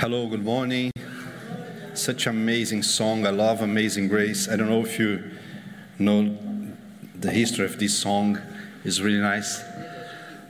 [0.00, 0.92] Hello, good morning.
[1.92, 3.26] Such amazing song.
[3.26, 4.48] I love Amazing Grace.
[4.48, 5.28] I don't know if you
[5.98, 6.38] know
[7.16, 8.38] the history of this song.
[8.84, 9.60] It's really nice.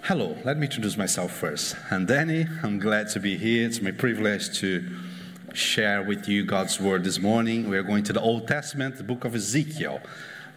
[0.03, 1.77] Hello, let me introduce myself first.
[1.91, 2.47] I'm Danny.
[2.63, 3.67] I'm glad to be here.
[3.67, 4.87] It's my privilege to
[5.55, 7.71] share with you God's word this morning.
[7.71, 10.03] We are going to the Old Testament, the book of Ezekiel.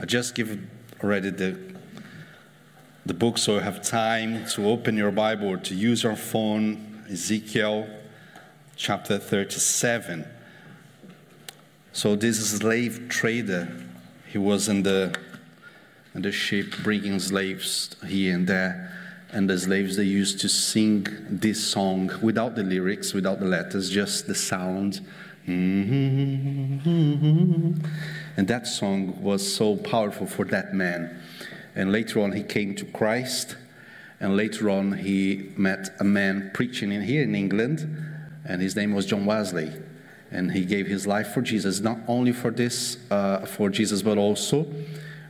[0.02, 0.60] I just give
[1.02, 1.58] already the
[3.06, 7.06] the book so you have time to open your Bible or to use your phone.
[7.10, 7.88] Ezekiel
[8.82, 10.26] chapter 37.
[11.94, 13.72] So this slave trader,
[14.32, 15.16] he was in the
[16.16, 18.92] in the ship bringing slaves here and there,
[19.32, 23.90] and the slaves they used to sing this song without the lyrics, without the letters,
[23.90, 25.00] just the sound.
[25.48, 26.82] Mm-hmm.
[28.36, 31.22] And that song was so powerful for that man.
[31.76, 33.56] And later on, he came to Christ.
[34.20, 38.11] And later on, he met a man preaching in here in England,
[38.46, 39.72] and his name was John Wesley.
[40.32, 44.18] And he gave his life for Jesus, not only for this, uh, for Jesus, but
[44.18, 44.66] also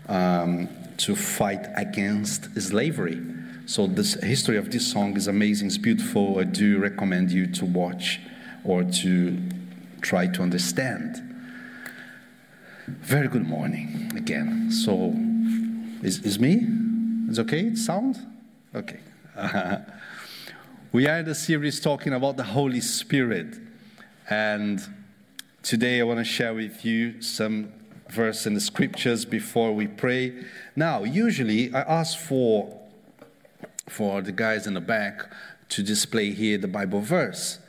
[0.08, 3.20] um, to fight against slavery.
[3.66, 5.68] So this history of this song is amazing.
[5.68, 6.40] It's beautiful.
[6.40, 8.20] I do recommend you to watch
[8.64, 9.38] or to
[10.02, 11.32] try to understand.
[12.88, 14.72] Very good morning again.
[14.72, 15.16] So,
[16.06, 16.68] is, is me?
[17.30, 17.74] Is okay?
[17.76, 18.20] Sound?
[18.76, 19.00] Okay.
[20.92, 23.58] we are in the series talking about the Holy Spirit.
[24.30, 24.82] And
[25.64, 27.72] today I want to share with you some
[28.10, 30.44] verse in the scriptures before we pray.
[30.76, 32.78] Now, usually I ask for
[33.88, 35.32] for the guys in the back
[35.70, 37.60] to display here the Bible verse.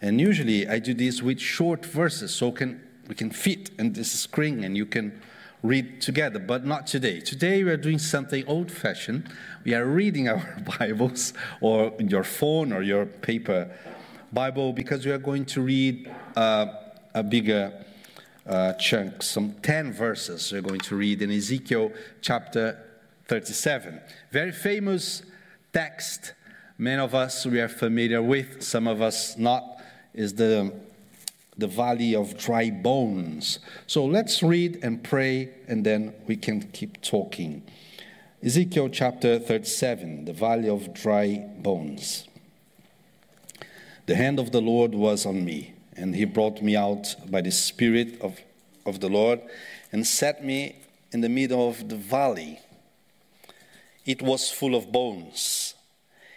[0.00, 4.12] And usually I do this with short verses so can we can fit in this
[4.12, 5.20] screen and you can
[5.62, 7.20] read together, but not today.
[7.20, 9.28] Today we are doing something old fashioned.
[9.64, 13.70] We are reading our Bibles or your phone or your paper
[14.32, 16.66] Bible because we are going to read uh,
[17.14, 17.84] a bigger
[18.46, 22.78] uh, chunk, some 10 verses we're going to read in Ezekiel chapter
[23.26, 24.00] 37.
[24.32, 25.22] Very famous
[25.72, 26.34] text.
[26.76, 29.80] Many of us we are familiar with, some of us not,
[30.12, 30.72] is the
[31.56, 33.58] the valley of dry bones.
[33.86, 37.62] So let's read and pray, and then we can keep talking.
[38.42, 42.26] Ezekiel chapter 37, the valley of dry bones.
[44.06, 47.52] The hand of the Lord was on me, and he brought me out by the
[47.52, 48.40] Spirit of,
[48.84, 49.40] of the Lord
[49.92, 50.76] and set me
[51.12, 52.58] in the middle of the valley.
[54.04, 55.74] It was full of bones.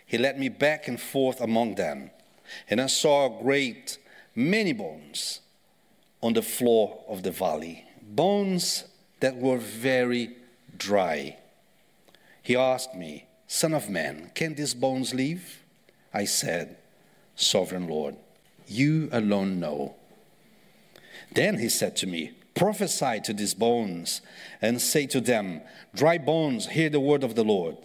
[0.06, 2.12] He led me back and forth among them,
[2.70, 3.98] and I saw a great
[4.36, 5.40] many bones
[6.22, 8.84] on the floor of the valley, bones
[9.22, 10.36] that were very
[10.78, 11.38] dry.
[12.44, 15.64] He asked me, Son of man, can these bones live?
[16.14, 16.78] I said,
[17.36, 18.16] Sovereign Lord,
[18.68, 19.96] you alone know.
[21.32, 24.22] Then he said to me, Prophesy to these bones
[24.62, 25.62] and say to them,
[25.94, 27.78] Dry bones, hear the word of the Lord.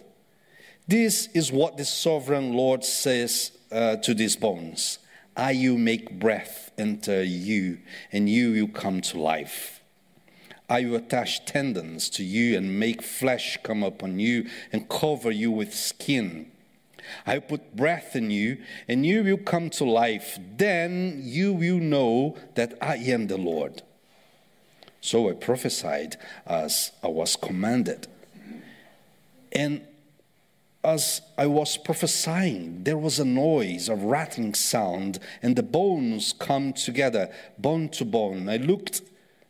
[0.87, 4.99] This is what the sovereign Lord says uh, to these bones
[5.41, 7.79] I you make breath enter you,
[8.11, 9.81] and you will come to life.
[10.69, 15.49] I will attach tendons to you and make flesh come upon you and cover you
[15.49, 16.51] with skin.
[17.25, 20.37] I put breath in you, and you will come to life.
[20.57, 23.81] Then you will know that I am the Lord.
[25.01, 28.05] So I prophesied as I was commanded.
[29.51, 29.87] And
[30.83, 36.73] as I was prophesying, there was a noise, a rattling sound, and the bones come
[36.73, 38.49] together, bone to bone.
[38.49, 39.01] I looked,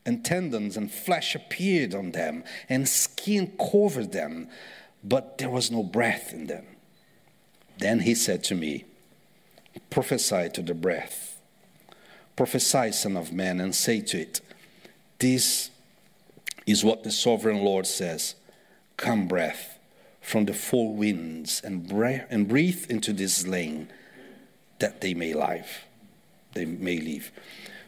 [0.05, 4.49] and tendons and flesh appeared on them, and skin covered them,
[5.03, 6.65] but there was no breath in them.
[7.77, 8.85] Then he said to me,
[9.89, 11.39] Prophesy to the breath.
[12.35, 14.41] Prophesy, Son of Man, and say to it,
[15.19, 15.69] This
[16.67, 18.35] is what the sovereign Lord says
[18.97, 19.70] Come, breath
[20.31, 23.89] from the four winds and, breath, and breathe into this slain
[24.79, 25.83] that they may live.
[26.53, 27.33] They may live.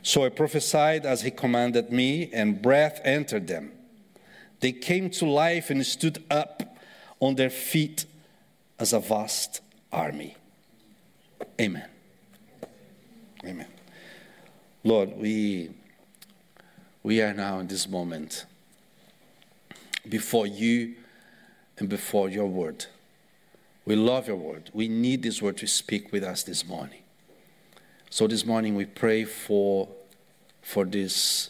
[0.01, 3.71] So I prophesied as he commanded me, and breath entered them.
[4.59, 6.77] They came to life and stood up
[7.21, 8.05] on their feet
[8.77, 10.35] as a vast army.
[11.61, 11.87] Amen.
[13.45, 13.67] Amen.
[14.83, 15.69] Lord, we,
[17.03, 18.45] we are now in this moment
[20.09, 20.95] before you
[21.77, 22.85] and before your word.
[23.85, 24.69] We love your word.
[24.73, 27.01] We need this word to speak with us this morning.
[28.09, 29.89] So this morning we pray for,
[30.61, 31.49] for this,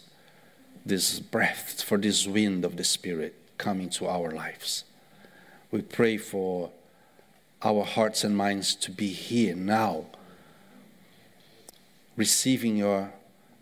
[0.85, 4.85] this breath, for this wind of the Spirit coming to our lives.
[5.71, 6.71] We pray for
[7.61, 10.05] our hearts and minds to be here now
[12.15, 13.13] receiving your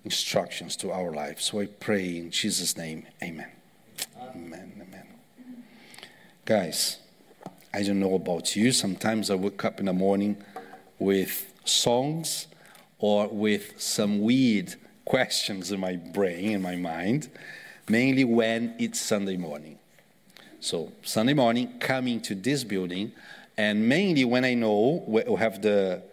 [0.04, 1.46] instructions to our lives.
[1.46, 3.52] So I pray in Jesus' name, amen.
[4.19, 4.81] Amen, amen.
[6.51, 6.98] Guys,
[7.74, 8.74] I don't know about you.
[8.74, 10.36] Sometimes I wake up in the morning
[11.00, 12.48] with songs
[13.00, 14.75] or with some weird
[15.06, 17.30] questions in my brain, in my mind,
[17.88, 19.80] mainly when it's Sunday morning.
[20.59, 23.13] So, Sunday morning, coming to this building,
[23.57, 26.03] and mainly when I know, we have the,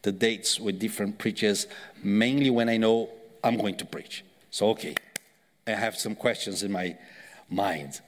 [0.00, 1.66] the dates with different preachers,
[2.02, 3.10] mainly when I know
[3.44, 4.24] I'm going to preach.
[4.50, 4.94] So, okay,
[5.66, 6.96] I have some questions in my
[7.50, 8.00] mind.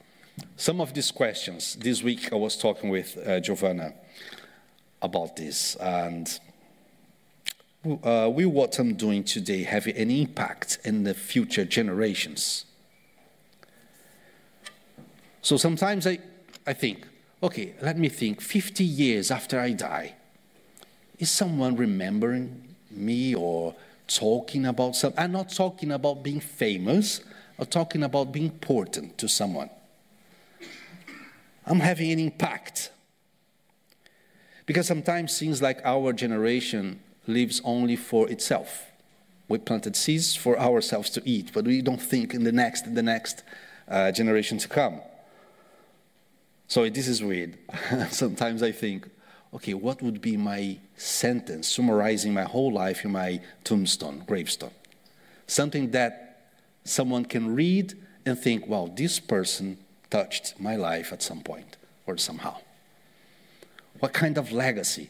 [0.55, 3.93] Some of these questions, this week I was talking with uh, Giovanna
[5.01, 6.27] about this, and
[7.85, 12.65] uh, will what I'm doing today have an impact in the future generations?
[15.41, 16.19] So sometimes I,
[16.67, 17.07] I think,
[17.41, 20.15] okay, let me think 50 years after I die,
[21.17, 23.73] is someone remembering me or
[24.07, 25.19] talking about something.
[25.19, 27.21] I'm not talking about being famous,
[27.57, 29.69] I'm talking about being important to someone.
[31.67, 32.91] I'm having an impact.
[34.65, 38.85] Because sometimes seems like our generation lives only for itself.
[39.49, 43.03] We planted seeds for ourselves to eat, but we don't think in the next, the
[43.03, 43.43] next
[43.87, 45.01] uh, generation to come.
[46.67, 47.57] So this is weird.
[48.09, 49.09] sometimes I think,
[49.53, 54.71] okay, what would be my sentence summarizing my whole life in my tombstone, gravestone?
[55.47, 56.49] Something that
[56.83, 57.93] someone can read
[58.25, 59.77] and think, wow, this person
[60.09, 62.57] touched my life at some point or somehow.
[63.99, 65.09] What kind of legacy?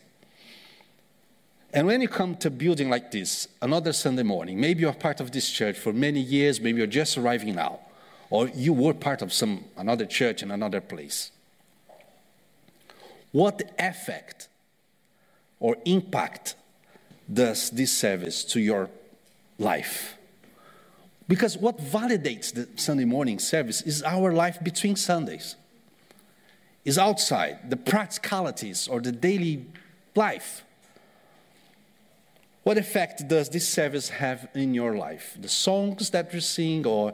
[1.74, 5.32] And when you come to building like this, another Sunday morning, maybe you're part of
[5.32, 7.80] this church for many years, maybe you're just arriving now,
[8.30, 11.32] or you were part of some another church in another place.
[13.32, 14.48] What effect
[15.60, 16.56] or impact
[17.32, 18.90] does this service to your
[19.60, 20.17] life?
[21.28, 25.56] Because what validates the Sunday morning service is our life between Sundays,
[26.86, 29.66] is outside, the practicalities or the daily
[30.16, 30.64] life.
[32.64, 35.38] What effect does this service have in your life?
[35.40, 37.14] The songs that you sing, or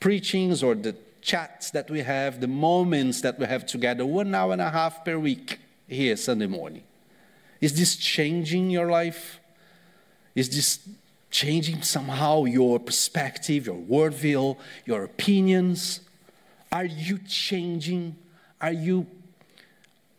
[0.00, 4.52] preachings, or the chats that we have, the moments that we have together, one hour
[4.52, 5.58] and a half per week
[5.88, 6.82] here Sunday morning.
[7.60, 9.40] Is this changing your life?
[10.34, 10.80] Is this
[11.30, 16.00] changing somehow your perspective, your worldview, your opinions?
[16.72, 18.16] Are you changing?
[18.60, 19.06] Are you,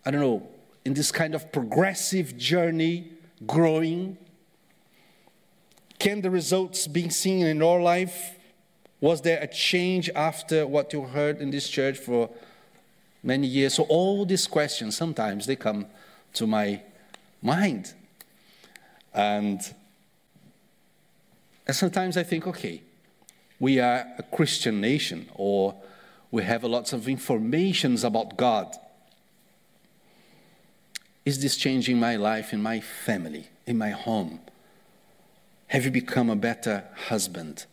[0.05, 0.47] I don't know,
[0.85, 3.11] in this kind of progressive journey,
[3.45, 4.17] growing?
[5.97, 8.35] Can the results being seen in your life
[9.01, 12.29] was there a change after what you heard in this church for
[13.23, 13.73] many years?
[13.73, 15.87] So all these questions sometimes they come
[16.33, 16.81] to my
[17.41, 17.93] mind.
[19.13, 19.61] And,
[21.69, 22.81] and sometimes I think, okay,
[23.59, 25.75] we are a Christian nation or
[26.31, 28.75] we have lots of informations about God.
[31.25, 34.39] Is this changing my life in my family, in my home?
[35.67, 37.67] Have you become a better husband?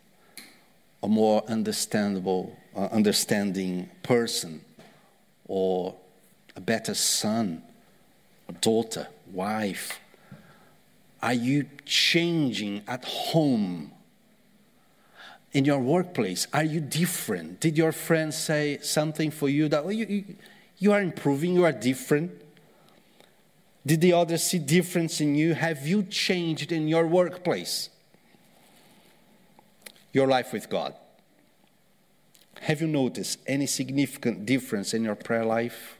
[1.03, 4.61] a more understandable, uh, understanding person,
[5.47, 5.95] or
[6.57, 7.63] a better son,
[8.61, 10.01] daughter, wife?
[11.23, 13.93] Are you changing at home?
[15.53, 17.61] In your workplace, are you different?
[17.61, 20.25] Did your friends say something for you that well, you, you,
[20.79, 22.31] you are improving, you are different?
[23.87, 25.55] Did the others see difference in you?
[25.55, 27.89] Have you changed in your workplace?
[30.17, 30.95] your life with God.
[32.63, 35.99] Have you noticed any significant difference in your prayer life?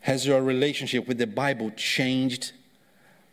[0.00, 2.50] Has your relationship with the Bible changed?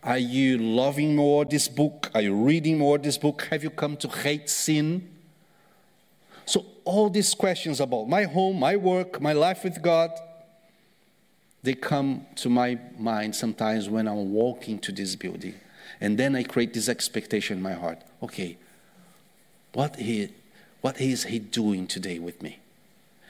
[0.04, 2.10] Are you loving more this book?
[2.14, 3.48] Are you reading more this book?
[3.52, 5.10] Have you come to hate sin?
[6.46, 10.12] So, all these questions about my home, my work, my life with God,
[11.62, 15.56] they come to my mind sometimes when I'm walking to this building.
[16.00, 18.02] And then I create this expectation in my heart.
[18.24, 18.58] Okay,
[19.74, 20.30] what, he,
[20.80, 22.60] what is he doing today with me?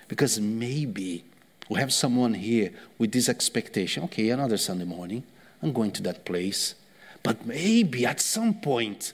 [0.08, 1.24] Because maybe
[1.68, 5.24] we have someone here with this expectation okay, another Sunday morning,
[5.62, 6.76] I'm going to that place.
[7.24, 9.14] But maybe at some point,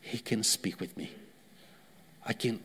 [0.00, 1.10] he can speak with me.
[2.26, 2.60] I can,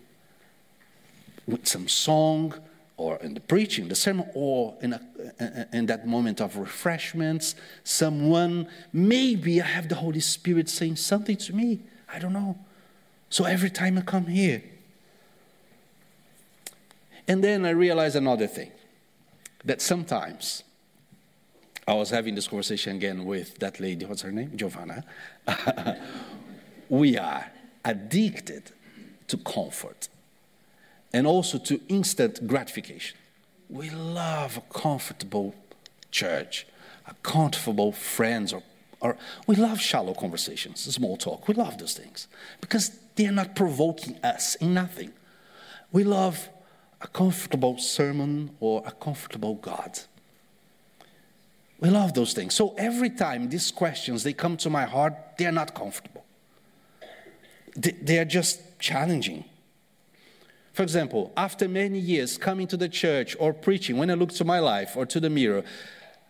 [1.47, 2.53] with some song,
[2.97, 5.01] or in the preaching, the sermon, or in, a,
[5.39, 11.37] uh, in that moment of refreshments, someone, maybe I have the Holy Spirit saying something
[11.37, 11.79] to me.
[12.13, 12.57] I don't know.
[13.29, 14.61] So every time I come here,
[17.27, 18.71] and then I realize another thing
[19.63, 20.63] that sometimes
[21.89, 24.55] I was having this conversation again with that lady, what's her name?
[24.55, 25.03] Giovanna.
[26.89, 27.51] we are
[27.83, 28.71] addicted
[29.27, 30.07] to comfort
[31.11, 33.17] and also to instant gratification.
[33.69, 35.55] We love a comfortable
[36.11, 36.67] church,
[37.07, 38.61] a comfortable friends, or,
[39.01, 39.17] or
[39.47, 41.47] we love shallow conversations, small talk.
[41.47, 42.27] We love those things
[42.61, 45.11] because they are not provoking us in nothing.
[45.91, 46.49] We love
[47.01, 50.01] a comfortable sermon or a comfortable God.
[51.79, 52.53] We love those things.
[52.53, 56.25] So every time these questions they come to my heart, they are not comfortable.
[57.75, 59.45] They, they are just challenging.
[60.73, 64.45] For example, after many years coming to the church or preaching, when I look to
[64.45, 65.63] my life or to the mirror,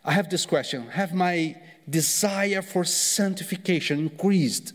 [0.03, 1.55] I have this question Have my
[1.89, 4.73] desire for sanctification increased?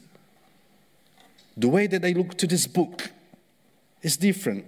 [1.56, 3.10] The way that I look to this book
[4.02, 4.64] is different.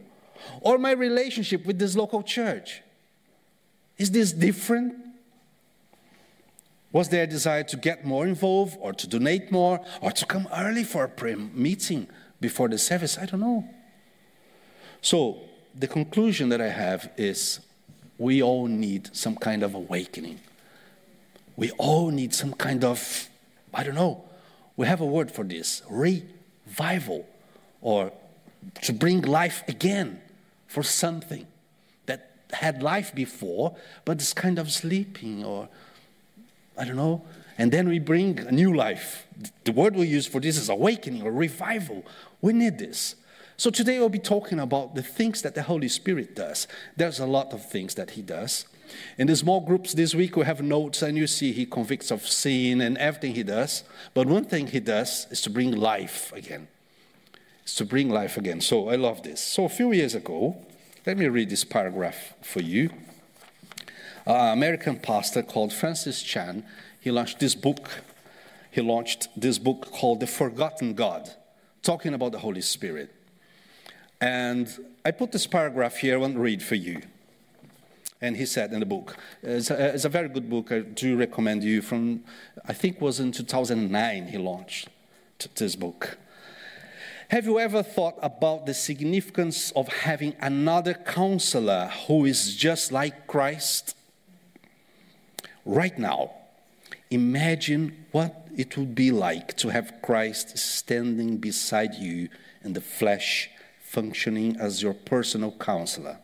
[0.61, 2.83] Or my relationship with this local church
[3.99, 5.06] is this different?
[6.97, 10.49] Was there a desire to get more involved or to donate more or to come
[10.51, 12.09] early for a prayer meeting
[12.41, 13.19] before the service?
[13.19, 13.69] I don't know.
[15.03, 15.43] So,
[15.75, 17.61] the conclusion that I have is
[18.17, 20.41] we all need some kind of awakening.
[21.55, 23.29] We all need some kind of,
[23.75, 24.25] I don't know,
[24.79, 27.27] we have a word for this revival
[27.83, 28.11] or
[28.85, 30.23] to bring life again
[30.67, 31.47] for something
[32.07, 33.77] that had life before,
[34.07, 35.69] but is kind of sleeping or
[36.77, 37.25] I don't know.
[37.59, 39.27] And then we bring a new life.
[39.65, 42.05] The word we use for this is awakening or revival.
[42.43, 43.17] We need this.
[43.57, 46.69] So today we'll be talking about the things that the Holy Spirit does.
[46.97, 48.67] There's a lot of things that He does.
[49.17, 52.27] In the small groups this week, we have notes, and you see He convicts of
[52.27, 53.83] sin and everything He does.
[54.13, 56.69] But one thing He does is to bring life again.
[57.63, 58.61] It's to bring life again.
[58.61, 59.43] So I love this.
[59.43, 60.57] So a few years ago,
[61.07, 62.91] let me read this paragraph for you.
[64.27, 66.65] An American pastor called Francis Chan,
[67.01, 68.03] he launched this book.
[68.73, 71.31] He launched this book called The Forgotten God,
[71.83, 73.15] talking about the Holy Spirit.
[74.21, 74.69] And
[75.05, 77.03] I put this paragraph here, I want to read for you.
[78.21, 80.73] And he said in the book, it's a, it's a very good book.
[80.73, 81.83] I do recommend you.
[81.83, 82.25] From
[82.67, 84.89] I think was in 2009 he launched
[85.55, 86.17] this book.
[87.29, 93.27] Have you ever thought about the significance of having another counselor who is just like
[93.27, 93.96] Christ?
[95.67, 96.31] Right now,
[97.11, 102.29] imagine what it would be like to have Christ standing beside you
[102.63, 106.19] in the flesh functioning as your personal counselor.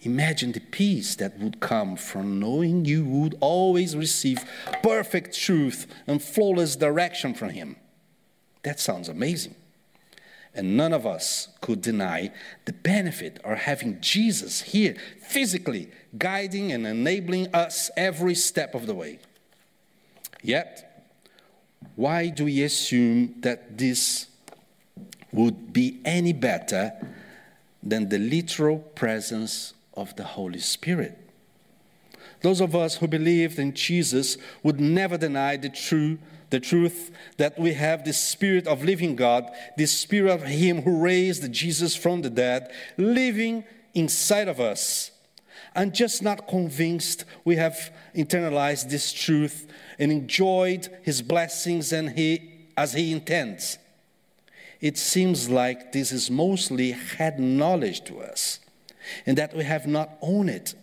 [0.00, 4.44] Imagine the peace that would come from knowing you would always receive
[4.82, 7.76] perfect truth and flawless direction from Him.
[8.62, 9.56] That sounds amazing.
[10.56, 12.32] And none of us could deny
[12.64, 18.94] the benefit of having Jesus here physically guiding and enabling us every step of the
[18.94, 19.18] way.
[20.42, 21.08] Yet,
[21.94, 24.28] why do we assume that this
[25.32, 26.92] would be any better
[27.82, 31.16] than the literal presence of the Holy Spirit.
[32.42, 36.18] Those of us who believed in Jesus would never deny the true
[36.50, 41.02] the truth that we have the spirit of living God, the spirit of him who
[41.02, 45.10] raised Jesus from the dead living inside of us.
[45.74, 49.66] And just not convinced we have internalized this truth
[49.98, 53.78] and enjoyed his blessings and he as he intends
[54.80, 58.60] it seems like this is mostly head knowledge to us
[59.24, 60.74] and that we have not owned it.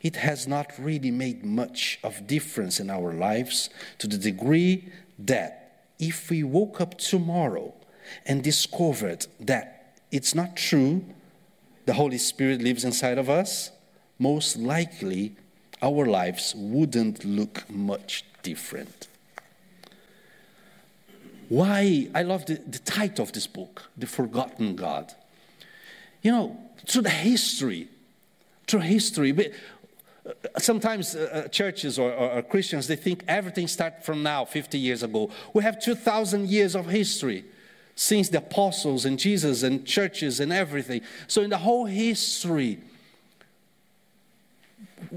[0.00, 5.86] It has not really made much of difference in our lives to the degree that
[5.98, 7.74] if we woke up tomorrow
[8.24, 11.04] and discovered that it's not true,
[11.86, 13.72] the Holy Spirit lives inside of us,
[14.18, 15.34] most likely
[15.82, 19.08] our lives wouldn't look much different.
[21.48, 22.08] Why?
[22.14, 25.14] I love the, the title of this book, The Forgotten God.
[26.22, 27.88] You know, through the history,
[28.66, 29.52] through history, but
[30.58, 34.78] sometimes uh, uh, churches or, or, or, Christians, they think everything starts from now, 50
[34.78, 35.30] years ago.
[35.54, 37.44] We have 2,000 years of history
[37.94, 41.00] since the apostles and Jesus and churches and everything.
[41.26, 42.78] So, in the whole history,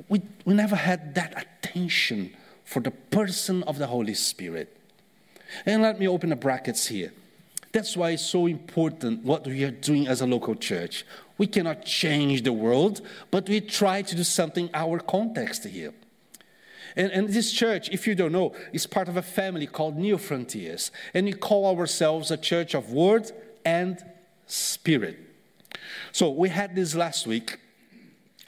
[0.07, 4.75] we, we never had that attention for the person of the Holy Spirit.
[5.65, 7.11] And let me open the brackets here.
[7.71, 11.05] That's why it's so important what we are doing as a local church.
[11.37, 13.01] We cannot change the world,
[13.31, 15.93] but we try to do something our context here.
[16.95, 20.91] And, and, this church, if you don't know, is part of a family called Newfrontiers.
[21.13, 23.31] And we call ourselves a church of word
[23.63, 24.03] and
[24.45, 25.17] spirit.
[26.11, 27.59] So we had this last week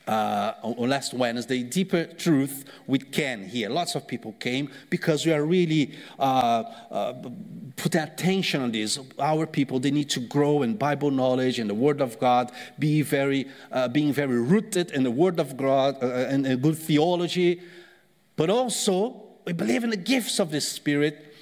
[0.07, 3.69] uh, on last Wednesday, Deeper Truth with Ken here.
[3.69, 7.13] Lots of people came because we are really uh, uh,
[7.77, 8.99] putting attention on this.
[9.17, 13.01] Our people, they need to grow in Bible knowledge and the Word of God, be
[13.01, 17.61] very, uh, being very rooted in the Word of God uh, and, a good theology.
[18.35, 21.33] But also, we believe in the gifts of the Spirit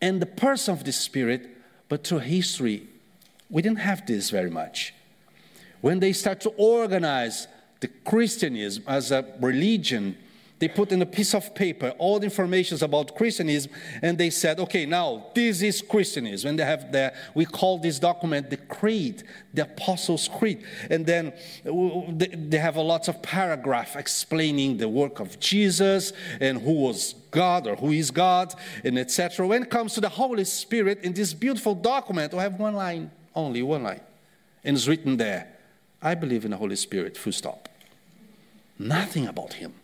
[0.00, 1.48] and the person of the Spirit,
[1.88, 2.86] but through history,
[3.50, 4.94] we didn't have this very much.
[5.82, 7.48] When they start to organize
[7.82, 10.16] the Christianism as a religion,
[10.60, 14.60] they put in a piece of paper all the information about Christianism, and they said,
[14.60, 16.50] okay, now this is Christianism.
[16.50, 20.62] And they have the, we call this document the Creed, the Apostles' Creed.
[20.88, 21.32] And then
[21.66, 27.16] uh, they have a lot of paragraph explaining the work of Jesus and who was
[27.32, 29.44] God or who is God, and etc.
[29.44, 33.10] When it comes to the Holy Spirit, in this beautiful document, we have one line,
[33.34, 34.02] only one line.
[34.62, 35.48] And it's written there,
[36.00, 37.61] I believe in the Holy Spirit, full stop
[38.88, 39.74] nothing about him.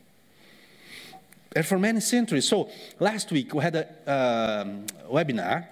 [1.54, 2.46] And for many centuries.
[2.48, 2.68] So
[3.00, 5.66] last week we had a um, webinar.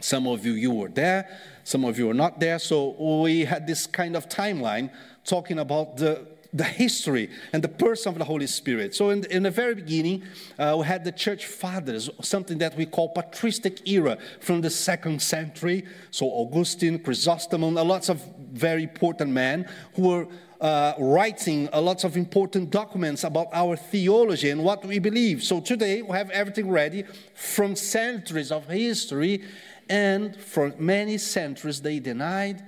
[0.00, 1.28] Some of you, you were there,
[1.64, 2.58] some of you were not there.
[2.58, 2.90] So
[3.22, 4.90] we had this kind of timeline
[5.24, 8.94] talking about the the history and the person of the Holy Spirit.
[8.94, 10.22] So, in, in the very beginning,
[10.58, 15.22] uh, we had the church fathers, something that we call patristic era from the second
[15.22, 15.84] century.
[16.10, 20.28] So, Augustine, Chrysostom, a lots of very important men who were
[20.62, 25.42] uh, writing a lot of important documents about our theology and what we believe.
[25.42, 27.04] So today we have everything ready
[27.34, 29.42] from centuries of history,
[29.88, 32.62] and for many centuries they denied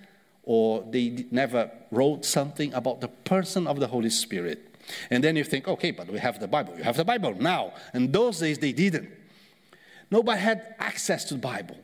[0.45, 4.77] or they never wrote something about the person of the Holy Spirit.
[5.11, 6.77] And then you think, okay, but we have the Bible.
[6.77, 7.73] You have the Bible now.
[7.95, 9.09] In those days they didn't.
[10.11, 11.77] Nobody had access to the Bible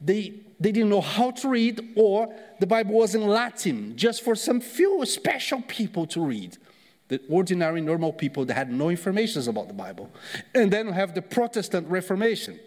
[0.00, 4.34] they, they didn't know how to read, or the Bible was in Latin, just for
[4.34, 6.56] some few special people to read.
[7.08, 10.10] The ordinary, normal people that had no information about the Bible.
[10.54, 12.60] And then we have the Protestant Reformation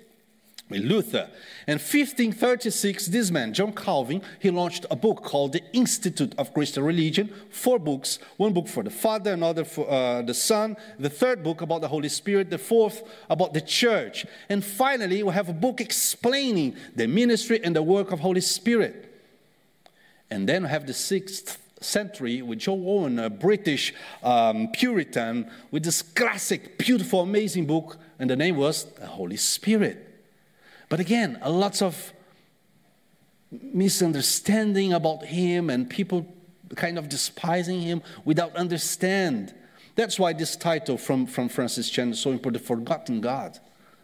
[0.79, 1.29] Luther.
[1.67, 6.83] In 1536, this man, John Calvin, he launched a book called The Institute of Christian
[6.83, 7.33] Religion.
[7.49, 11.61] Four books one book for the Father, another for uh, the Son, the third book
[11.61, 14.25] about the Holy Spirit, the fourth about the church.
[14.49, 19.07] And finally, we have a book explaining the ministry and the work of Holy Spirit.
[20.29, 23.93] And then we have the sixth century with John Owen, a British
[24.23, 30.10] um, Puritan, with this classic, beautiful, amazing book, and the name was The Holy Spirit.
[30.91, 32.11] But again, a lots of
[33.49, 36.27] misunderstanding about him and people
[36.75, 39.53] kind of despising him without understand.
[39.95, 43.57] That's why this title from, from Francis Chan is so important, The Forgotten God.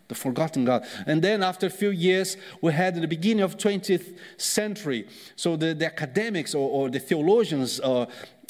[0.07, 0.85] The Forgotten God.
[1.05, 5.73] And then after a few years, we had the beginning of 20th century, so the,
[5.73, 8.05] the academics or, or the theologians uh,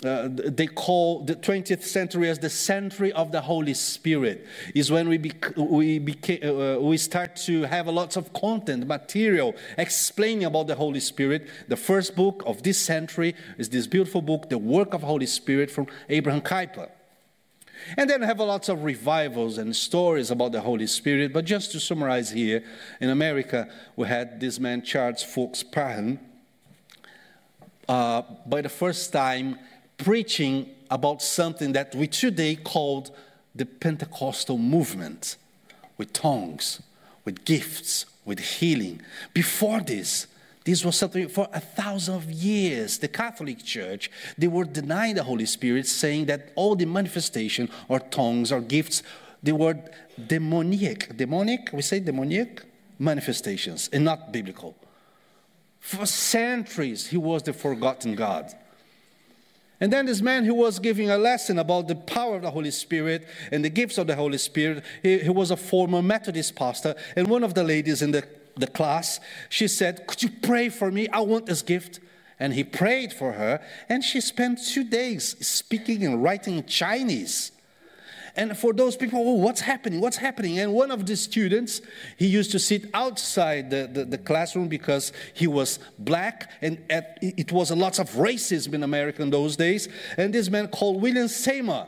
[0.05, 4.45] uh, they call the 20th century as the century of the Holy Spirit.
[4.75, 8.85] Is when we, bec- we, beca- uh, we start to have a lot of content,
[8.85, 11.47] material explaining about the Holy Spirit.
[11.67, 15.71] The first book of this century is this beautiful book, The Work of Holy Spirit
[15.71, 16.91] from Abraham Kuyper.
[17.97, 21.33] And then have a lot of revivals and stories about the Holy Spirit.
[21.33, 22.63] But just to summarize here,
[23.01, 26.19] in America, we had this man, Charles Fox Parham.
[27.89, 29.57] Uh, by the first time,
[29.97, 33.11] preaching about something that we today called
[33.55, 35.37] the Pentecostal movement
[35.97, 36.81] with tongues,
[37.25, 39.01] with gifts, with healing.
[39.33, 40.27] Before this,
[40.63, 42.99] this was something for a thousand of years.
[42.99, 47.99] The Catholic Church, they were denying the Holy Spirit, saying that all the manifestation or
[47.99, 49.01] tongues or gifts,
[49.41, 49.77] they were
[50.27, 51.15] demoniac.
[51.15, 52.63] Demonic, we say demoniac
[52.99, 54.75] manifestations and not biblical.
[55.79, 58.53] For centuries, he was the forgotten God.
[59.79, 62.71] And then this man who was giving a lesson about the power of the Holy
[62.71, 66.95] Spirit and the gifts of the Holy Spirit, he, he was a former Methodist pastor.
[67.15, 70.91] And one of the ladies in the, the class, she said, Could you pray for
[70.91, 71.07] me?
[71.09, 71.99] I want this gift.
[72.39, 77.51] And he prayed for her, and she spent two days speaking and writing Chinese.
[78.37, 79.99] And for those people, oh, what's happening?
[79.99, 80.59] What's happening?
[80.59, 81.81] And one of the students,
[82.17, 87.17] he used to sit outside the, the, the classroom because he was black, and at,
[87.21, 89.89] it was a lot of racism in America in those days.
[90.17, 91.87] And this man called William Seymour,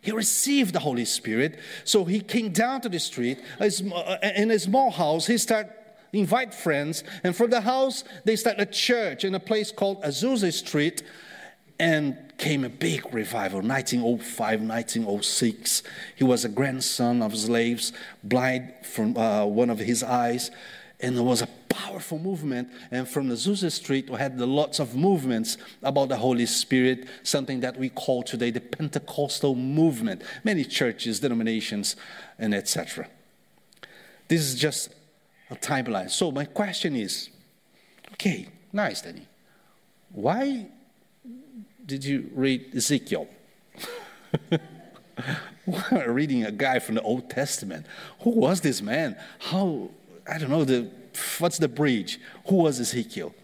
[0.00, 1.58] he received the Holy Spirit.
[1.84, 5.26] So he came down to the street in a small house.
[5.26, 5.70] He started
[6.12, 10.52] invite friends, and from the house they started a church in a place called Azusa
[10.52, 11.04] Street
[11.78, 15.82] and came a big revival 1905 1906
[16.16, 17.92] he was a grandson of slaves
[18.24, 20.50] blind from uh, one of his eyes
[21.02, 22.68] and it was a powerful movement.
[22.90, 27.08] And from the Azusa Street, we had the lots of movements about the Holy Spirit,
[27.22, 30.22] something that we call today the Pentecostal movement.
[30.44, 31.96] Many churches, denominations,
[32.38, 33.08] and etc.
[34.28, 34.90] This is just
[35.50, 36.10] a timeline.
[36.10, 37.30] So my question is,
[38.12, 39.26] okay, nice, Danny.
[40.12, 40.68] Why
[41.86, 43.28] did you read Ezekiel?
[46.06, 47.86] reading a guy from the Old Testament.
[48.20, 49.16] Who was this man?
[49.38, 49.90] How,
[50.28, 50.90] I don't know, the,
[51.38, 52.20] what's the bridge?
[52.46, 53.34] Who was Ezekiel?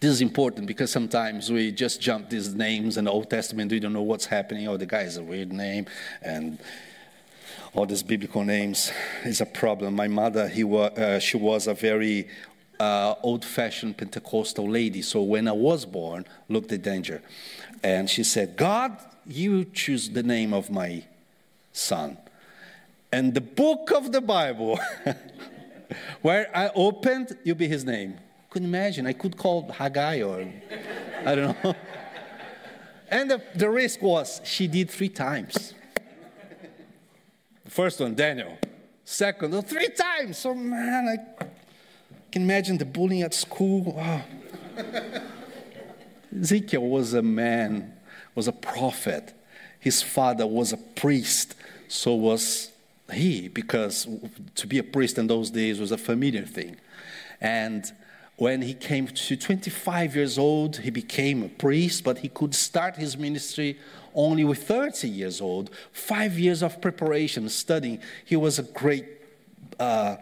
[0.00, 3.70] This is important because sometimes we just jump these names in the Old Testament.
[3.70, 4.66] We don't know what's happening.
[4.66, 5.86] Oh, the guy is a weird name.
[6.22, 6.58] And
[7.74, 8.90] all these biblical names
[9.24, 9.94] is a problem.
[9.94, 12.28] My mother, he was, uh, she was a very
[12.80, 15.02] uh, old-fashioned Pentecostal lady.
[15.02, 17.22] So when I was born, looked at danger.
[17.82, 21.04] And she said, God you choose the name of my
[21.72, 22.18] son.
[23.12, 24.78] And the book of the Bible,
[26.22, 28.18] where I opened, you'll be his name.
[28.50, 29.06] Couldn't imagine.
[29.06, 30.52] I could call Haggai or
[31.24, 31.74] I don't know.
[33.12, 35.74] And the, the risk was she did three times.
[37.64, 38.56] The first one, Daniel.
[39.04, 40.38] Second, three times.
[40.38, 41.44] So, man, I
[42.30, 43.92] can imagine the bullying at school.
[43.92, 44.22] Wow.
[46.32, 47.94] Ezekiel was a man
[48.34, 49.34] was a prophet.
[49.78, 51.54] His father was a priest.
[51.88, 52.70] So was
[53.12, 54.06] he, because
[54.54, 56.76] to be a priest in those days was a familiar thing.
[57.40, 57.90] And
[58.36, 62.96] when he came to 25 years old, he became a priest, but he could start
[62.96, 63.78] his ministry
[64.14, 65.70] only with 30 years old.
[65.92, 68.00] Five years of preparation, studying.
[68.24, 69.04] He was a great
[69.78, 70.16] uh,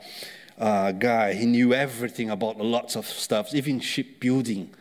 [0.58, 1.34] uh, guy.
[1.34, 4.74] He knew everything about lots of stuff, even shipbuilding.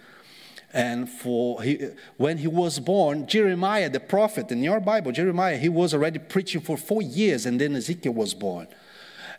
[0.73, 5.69] And for he, when he was born, Jeremiah, the prophet, in your Bible, Jeremiah, he
[5.69, 8.67] was already preaching for four years, and then Ezekiel was born.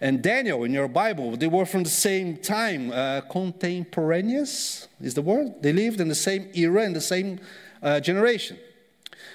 [0.00, 5.22] And Daniel, in your Bible, they were from the same time, uh, contemporaneous is the
[5.22, 5.60] word.
[5.60, 7.40] They lived in the same era, in the same
[7.82, 8.58] uh, generation.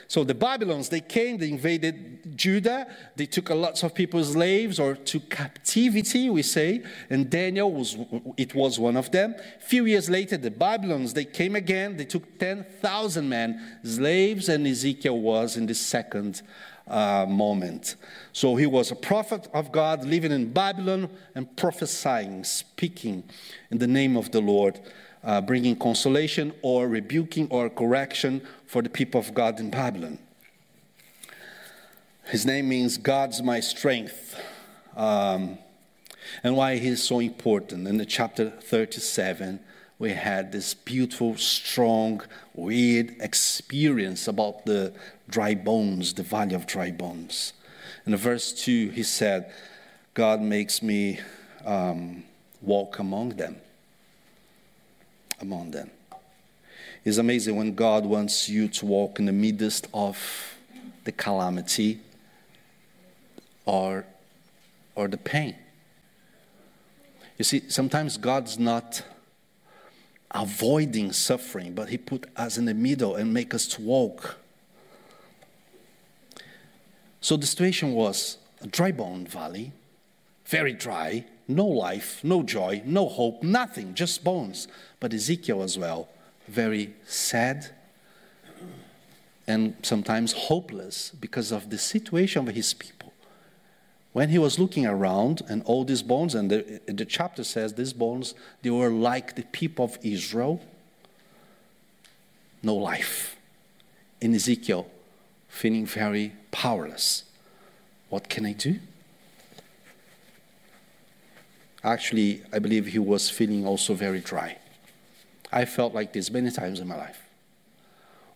[0.07, 4.79] So the Babylons, they came, they invaded Judah, they took a lots of people slaves
[4.79, 7.97] or to captivity, we say, and Daniel was,
[8.37, 9.35] it was one of them.
[9.37, 14.67] A few years later, the Babylons, they came again, they took 10,000 men, slaves, and
[14.67, 16.41] Ezekiel was in the second
[16.87, 17.95] uh, moment.
[18.33, 23.23] So he was a prophet of God living in Babylon and prophesying, speaking
[23.71, 24.79] in the name of the Lord
[25.23, 30.19] uh, bringing consolation or rebuking or correction for the people of God in Babylon.
[32.25, 34.39] His name means God's my strength.
[34.95, 35.57] Um,
[36.43, 37.87] and why he is so important.
[37.87, 39.59] In the chapter 37,
[39.99, 42.21] we had this beautiful, strong,
[42.53, 44.93] weird experience about the
[45.29, 47.53] dry bones, the valley of dry bones.
[48.05, 49.51] In verse 2, he said,
[50.13, 51.19] God makes me
[51.65, 52.23] um,
[52.61, 53.57] walk among them
[55.41, 55.89] among them.
[57.05, 60.17] It's amazing when God wants you to walk in the midst of
[61.03, 61.99] the calamity
[63.65, 64.05] or,
[64.95, 65.55] or the pain.
[67.37, 69.03] You see, sometimes God's not
[70.31, 74.37] avoiding suffering, but He put us in the middle and make us to walk.
[77.21, 79.71] So the situation was a dry bone valley,
[80.45, 84.67] very dry, no life, no joy, no hope, nothing, just bones.
[84.99, 86.09] But Ezekiel as well,
[86.47, 87.71] very sad
[89.47, 93.13] and sometimes hopeless because of the situation of his people.
[94.13, 97.93] When he was looking around and all these bones, and the, the chapter says these
[97.93, 100.61] bones, they were like the people of Israel,
[102.61, 103.35] no life.
[104.21, 104.87] In Ezekiel,
[105.49, 107.23] feeling very powerless.
[108.09, 108.79] What can I do?
[111.83, 114.57] Actually, I believe he was feeling also very dry.
[115.51, 117.19] I felt like this many times in my life.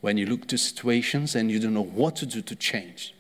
[0.02, 3.14] When you look to situations and you don't know what to do to change,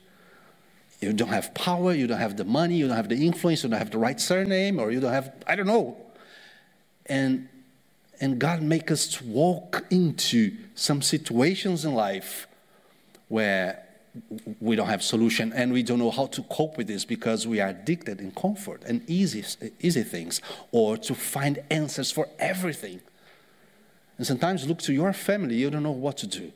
[0.99, 3.69] you don't have power, you don't have the money, you don't have the influence, you
[3.69, 5.97] don't have the right surname, or you don't have, I don't know.
[7.05, 7.47] And,
[8.19, 12.47] and God make us walk into some situations in life
[13.29, 13.86] where
[14.59, 17.59] we don't have solution and we don't know how to cope with this because we
[17.59, 19.43] are addicted in comfort and easy,
[19.79, 23.01] easy things or to find answers for everything.
[24.17, 26.51] And sometimes look to your family, you don't know what to do.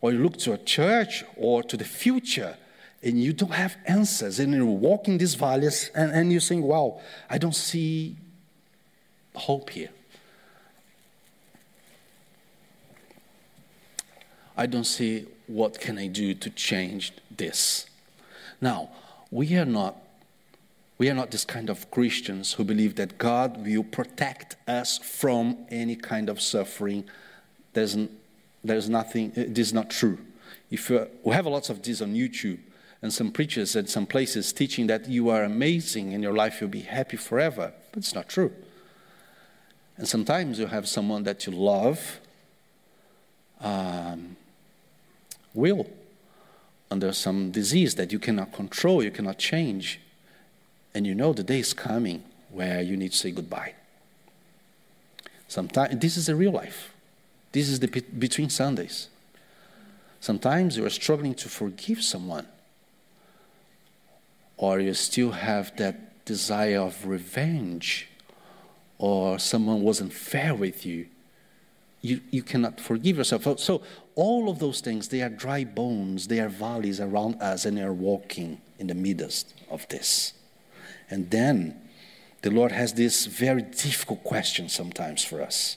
[0.00, 2.56] Or you look to a church or to the future
[3.02, 4.38] and you don't have answers.
[4.38, 8.16] And you're walking these valleys and, and you're saying, wow, I don't see
[9.34, 9.90] hope here.
[14.56, 17.86] I don't see what can I do to change this.
[18.60, 18.90] Now,
[19.30, 19.96] we are not
[20.98, 25.66] We are not this kind of Christians who believe that God will protect us from
[25.68, 27.04] any kind of suffering.
[27.74, 27.98] There's,
[28.64, 30.16] there's nothing, this is not true.
[30.70, 32.60] If you, we have lots of this on YouTube
[33.02, 36.68] and some preachers at some places teaching that you are amazing and your life will
[36.68, 37.74] be happy forever.
[37.92, 38.52] But it's not true.
[39.98, 42.20] And sometimes you have someone that you love
[43.60, 44.36] um,
[45.56, 45.86] will
[46.90, 50.00] under some disease that you cannot control, you cannot change.
[50.94, 53.74] And you know the day is coming where you need to say goodbye.
[55.48, 56.92] Sometimes this is a real life.
[57.52, 57.88] This is the
[58.18, 59.08] between Sundays.
[60.20, 62.46] Sometimes you are struggling to forgive someone,
[64.56, 68.08] or you still have that desire of revenge,
[68.98, 71.06] or someone wasn't fair with you.
[72.02, 73.60] You, you cannot forgive yourself.
[73.60, 73.82] So,
[74.16, 77.82] all of those things, they are dry bones, they are valleys around us, and they
[77.82, 80.32] are walking in the midst of this.
[81.10, 81.78] And then
[82.40, 85.76] the Lord has this very difficult question sometimes for us.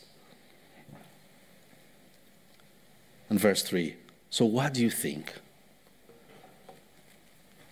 [3.30, 3.96] In verse 3
[4.30, 5.34] So, what do you think?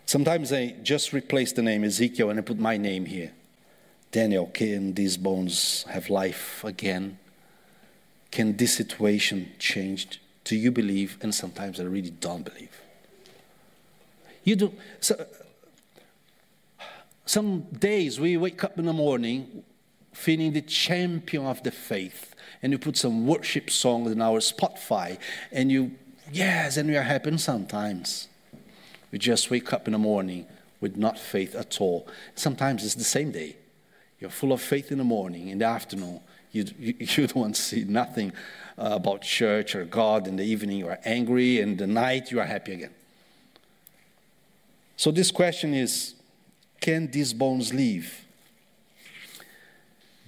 [0.05, 3.31] Sometimes I just replace the name Ezekiel and I put my name here.
[4.11, 7.19] Daniel, can these bones have life again?
[8.31, 10.21] Can this situation change?
[10.47, 11.17] Do you believe?
[11.21, 12.71] And sometimes I really don't believe.
[14.45, 14.73] You do.
[15.01, 15.25] So,
[17.25, 19.65] some days we wake up in the morning
[20.13, 22.33] feeling the champion of the faith,
[22.63, 25.19] and you put some worship songs in our Spotify,
[25.51, 25.91] and you,
[26.31, 27.37] yes, and we are happy.
[27.37, 28.29] Sometimes
[29.11, 30.45] we just wake up in the morning
[30.79, 32.07] with not faith at all.
[32.35, 33.57] Sometimes it's the same day.
[34.19, 37.83] You're full of faith in the morning, in the afternoon, you, you, you don't see
[37.83, 38.31] nothing
[38.77, 40.27] uh, about church or God.
[40.27, 42.93] In the evening, you are angry, and the night, you are happy again.
[44.95, 46.15] So, this question is
[46.79, 48.25] can these bones live?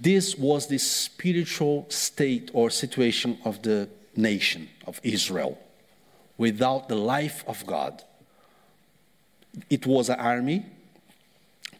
[0.00, 5.58] This was the spiritual state or situation of the nation of Israel
[6.38, 8.02] without the life of God.
[9.68, 10.64] It was an army.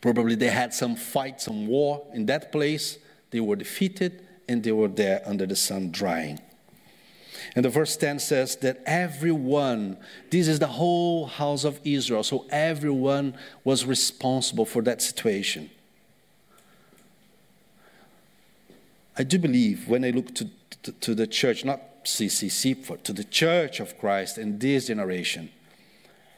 [0.00, 2.98] Probably they had some fight, some war in that place.
[3.30, 6.40] They were defeated and they were there under the sun drying.
[7.54, 9.96] And the verse 10 says that everyone,
[10.30, 13.34] this is the whole house of Israel, so everyone
[13.64, 15.70] was responsible for that situation.
[19.18, 20.48] I do believe when I look to,
[20.82, 25.50] to, to the church, not CCC, but to the church of Christ in this generation,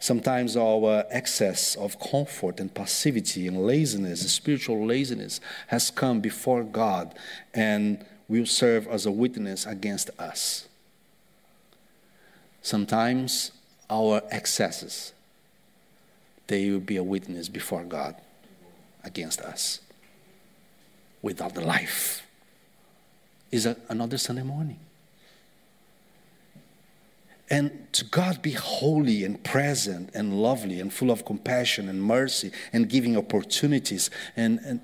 [0.03, 7.15] sometimes our excess of comfort and passivity and laziness, spiritual laziness, has come before God
[7.55, 10.67] and will serve as a witness against us.
[12.63, 13.53] Sometimes
[13.89, 15.13] our excesses,
[16.49, 18.17] they will be a witness before God
[19.05, 19.79] against us.
[21.23, 22.27] Without the life
[23.53, 24.81] is another Sunday morning.
[27.53, 32.51] And to God be holy and present and lovely and full of compassion and mercy
[32.73, 34.11] and giving opportunities.
[34.37, 34.81] And, and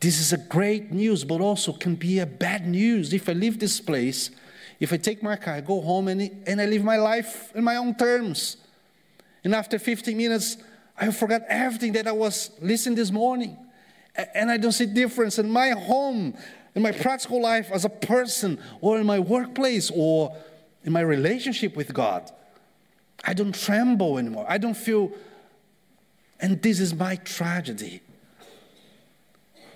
[0.00, 3.12] this is a great news, but also can be a bad news.
[3.12, 4.30] If I leave this place
[4.80, 7.62] if I take my car, I go home and, and I live my life in
[7.62, 8.56] my own terms.
[9.44, 10.56] And after 15 minutes,
[10.98, 13.58] I forgot everything that I was listening this morning.
[14.34, 16.34] And I don't see difference in my home,
[16.74, 20.34] in my practical life as a person, or in my workplace, or
[20.84, 22.30] in my relationship with God.
[23.24, 24.46] I don't tremble anymore.
[24.48, 25.12] I don't feel,
[26.40, 28.00] and this is my tragedy.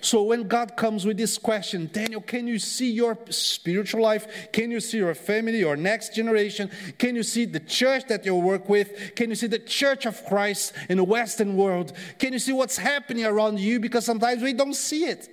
[0.01, 4.51] So when God comes with this question, Daniel, can you see your spiritual life?
[4.53, 6.69] Can you see your family, your next generation?
[6.99, 9.15] Can you see the church that you work with?
[9.15, 11.93] Can you see the church of Christ in the Western world?
[12.19, 13.79] Can you see what's happening around you?
[13.79, 15.27] Because sometimes we don't see it.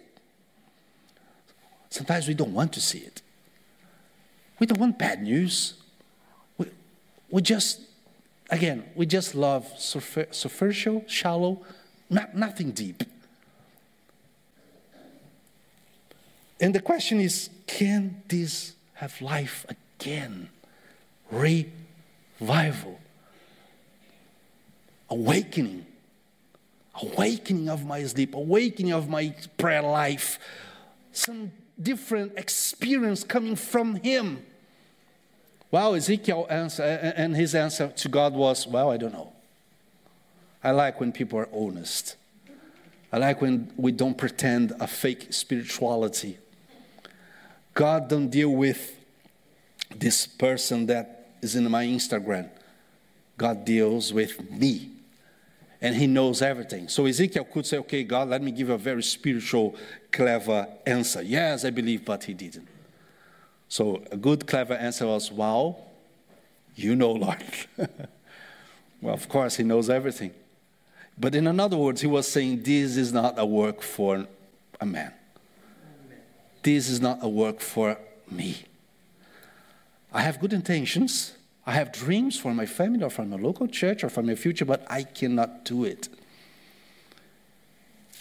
[1.91, 3.22] Sometimes we don't want to see it.
[4.59, 5.75] We don't want bad news.
[6.59, 6.67] We,
[7.31, 7.81] we just,
[8.51, 11.65] again, we just love superficial, shallow,
[12.09, 13.03] not, nothing deep.
[16.61, 20.49] And the question is can this have life again?
[21.31, 23.01] Revival.
[25.11, 25.87] Awakening.
[27.03, 30.38] Awakening of my sleep, awakening of my prayer life.
[31.11, 34.45] Some different experience coming from Him.
[35.71, 39.33] Well, Ezekiel answer, and his answer to God was, Well, I don't know.
[40.63, 42.17] I like when people are honest.
[43.11, 46.39] I like when we don't pretend a fake spirituality.
[47.75, 48.97] God don't deal with
[49.95, 52.49] this person that is in my Instagram.
[53.37, 54.92] God deals with me.
[55.83, 56.88] And he knows everything.
[56.88, 59.75] So Ezekiel could say, Okay, God, let me give a very spiritual,
[60.12, 61.21] clever answer.
[61.21, 62.68] Yes, I believe, but he didn't.
[63.68, 65.77] So a good, clever answer was, Wow,
[66.77, 67.42] you know, Lord.
[69.01, 70.33] well, of course, he knows everything.
[71.18, 74.27] But in other words, he was saying, This is not a work for
[74.81, 75.12] a man.
[76.62, 77.99] This is not a work for
[78.31, 78.64] me.
[80.12, 81.33] I have good intentions.
[81.66, 84.64] I have dreams for my family or for my local church or for my future,
[84.64, 86.09] but I cannot do it.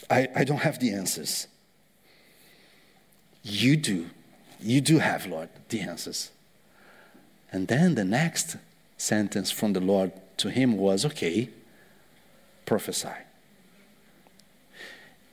[0.10, 1.48] I, I don't have the answers.
[3.44, 4.10] You do.
[4.60, 6.30] You do have, Lord, the answers.
[7.52, 8.58] And then the next
[8.98, 11.50] sentence from the Lord to him was okay,
[12.66, 13.10] prophesy.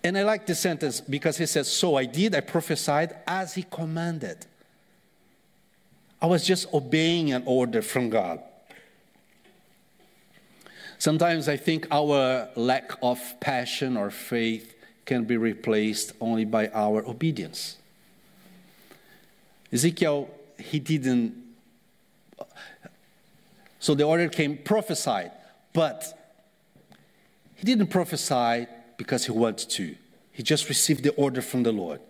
[0.02, 3.64] And I like this sentence because he says, So I did, I prophesied as he
[3.64, 4.46] commanded.
[6.20, 8.40] I was just obeying an order from God.
[10.98, 17.06] Sometimes I think our lack of passion or faith can be replaced only by our
[17.06, 17.76] obedience.
[19.72, 20.28] Ezekiel,
[20.58, 21.34] he didn't.
[23.78, 25.30] So the order came prophesied,
[25.72, 26.18] but
[27.54, 29.94] he didn't prophesy because he wanted to.
[30.32, 32.00] He just received the order from the Lord.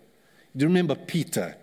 [0.55, 1.57] Do you remember Peter?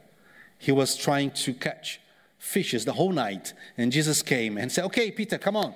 [0.58, 2.00] He was trying to catch
[2.46, 5.74] fishes the whole night, and Jesus came and said, Okay, Peter, come on,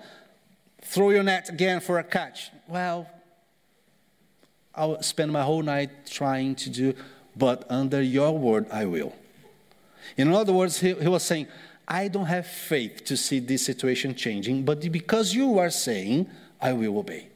[0.82, 2.50] throw your net again for a catch.
[2.68, 3.08] Well,
[4.74, 6.94] I'll spend my whole night trying to do,
[7.36, 9.14] but under your word, I will.
[10.16, 11.48] In other words, he, he was saying,
[11.88, 16.28] I don't have faith to see this situation changing, but because you are saying,
[16.60, 17.26] I will obey.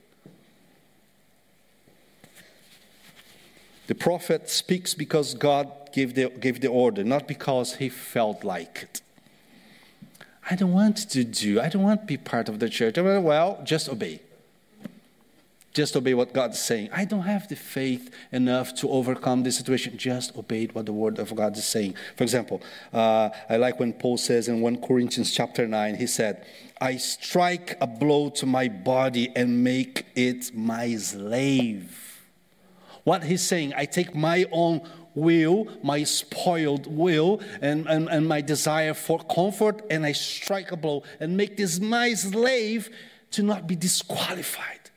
[3.89, 8.79] The prophet speaks because God gave the, gave the order, not because he felt like
[8.83, 9.01] it.
[10.51, 12.97] I don't want to do, I don't want to be part of the church.
[12.99, 14.21] Well, just obey.
[15.73, 16.91] Just obey what God is saying.
[16.93, 19.99] I don't have the faith enough to overcome this situation.
[19.99, 21.97] Just obey what the word of God is saying.
[22.17, 26.47] For example, uh, I like when Paul says in 1 Corinthians chapter 9, he said,
[26.81, 32.23] I strike a blow to my body and make it my slave.
[33.03, 38.41] What he's saying, I take my own will, my spoiled will, and, and, and my
[38.41, 42.91] desire for comfort, and I strike a blow and make this my slave
[43.33, 44.91] to not be disqualified.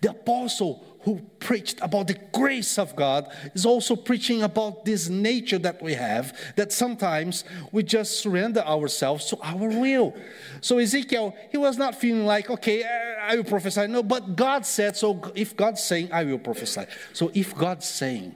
[0.00, 5.58] The apostle who preached about the grace of God is also preaching about this nature
[5.58, 10.14] that we have, that sometimes we just surrender ourselves to our will.
[10.60, 12.84] So Ezekiel, he was not feeling like, okay,
[13.22, 13.86] I will prophesy.
[13.86, 16.84] No, but God said, so if God's saying, I will prophesy.
[17.14, 18.34] So if God's saying,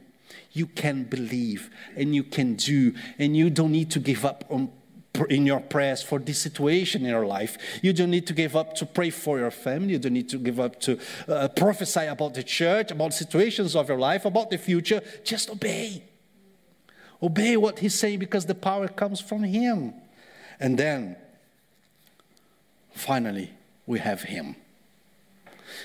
[0.54, 4.70] you can believe and you can do, and you don't need to give up on
[5.28, 7.56] in your prayers for this situation in your life.
[7.82, 9.92] You don't need to give up to pray for your family.
[9.92, 13.88] You don't need to give up to uh, prophesy about the church, about situations of
[13.88, 15.02] your life, about the future.
[15.22, 16.02] Just obey.
[17.22, 19.94] Obey what he's saying because the power comes from him.
[20.58, 21.16] And then,
[22.92, 23.52] finally,
[23.86, 24.56] we have him.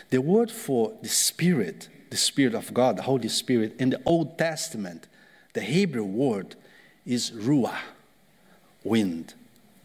[0.10, 4.38] The word for the Spirit, the Spirit of God, the Holy Spirit, in the Old
[4.38, 5.08] Testament,
[5.54, 6.56] the Hebrew word
[7.06, 7.80] is ruah
[8.84, 9.34] wind,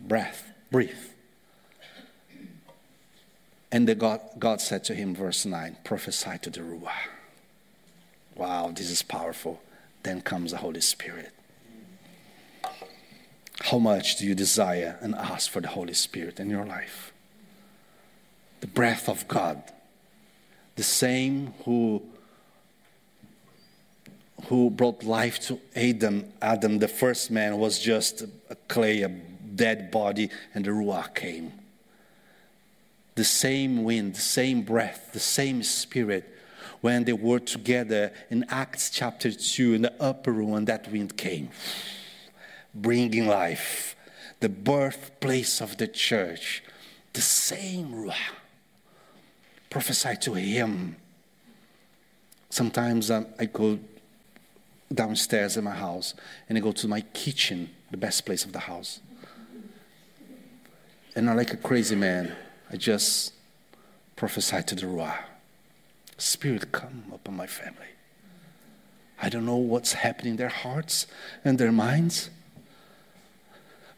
[0.01, 0.91] breath, breathe.
[3.71, 6.93] And the God, God said to him, verse 9, prophesy to the Ruah.
[8.37, 9.61] Wow, this is powerful.
[10.05, 11.33] Then comes the Holy Spirit.
[13.63, 17.13] How much do you desire and ask for the Holy Spirit in your life?
[18.61, 19.63] The breath of God,
[20.77, 22.03] the same who
[24.47, 26.33] who brought life to Adam.
[26.43, 31.53] Adam, the first man, was just a clay, a dead body, and the Ruach came.
[33.15, 36.31] The same wind, the same breath, the same spirit.
[36.81, 41.17] When they were together in Acts chapter 2 in the upper room, and that wind
[41.17, 41.49] came,
[42.75, 43.97] bringing life,
[44.41, 46.63] the birthplace of the church,
[47.15, 48.35] the same Ruach.
[49.71, 50.97] Prophesy to him.
[52.51, 53.79] Sometimes um, I go
[54.93, 56.15] downstairs in my house
[56.49, 59.01] and I go to my kitchen, the best place of the house.
[61.17, 62.35] And I like a crazy man,
[62.71, 63.33] I just
[64.17, 65.17] prophesy to the Ruah.
[66.19, 67.87] Spirit, come upon my family.
[69.21, 71.07] I don't know what's happening in their hearts
[71.45, 72.31] and their minds.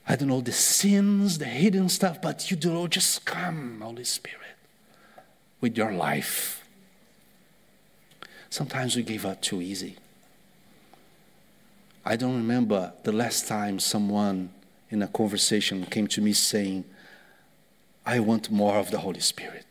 [0.08, 4.04] I don't know the sins, the hidden stuff, but you do know, just come, Holy
[4.04, 4.56] Spirit,
[5.60, 6.64] with your life.
[8.50, 9.96] Sometimes we give up too easy.
[12.08, 14.50] I don't remember the last time someone
[14.90, 16.84] in a conversation came to me saying,
[18.06, 19.66] I want more of the Holy Spirit.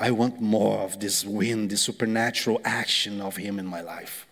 [0.00, 4.26] I want more of this wind, this supernatural action of Him in my life,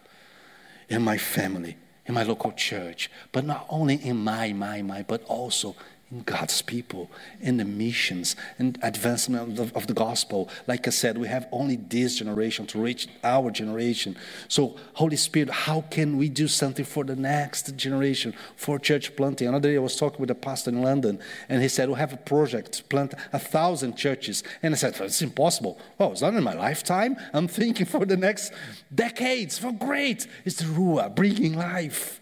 [0.89, 5.25] in my family, in my local church, but not only in my, my, my, but
[5.25, 5.77] also
[6.25, 10.49] God's people, in the missions and advancement of the, of the, gospel.
[10.69, 14.17] Like I said, we have only this generation to reach our generation.
[14.47, 19.49] So, Holy Spirit, how can we do something for the next generation, for church planting?
[19.49, 22.13] Another day I was talking with a pastor in London, and he said, We have
[22.13, 24.45] a project to plant a thousand churches.
[24.63, 25.77] And I said, well, It's impossible.
[25.99, 27.17] Oh, it's not in my lifetime.
[27.33, 28.53] I'm thinking for the next
[28.95, 29.59] decades.
[29.59, 30.29] For great.
[30.45, 32.21] It's the Ruah bringing life.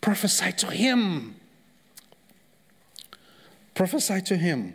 [0.00, 1.39] Prophesy to him
[3.80, 4.74] Prophesy to him.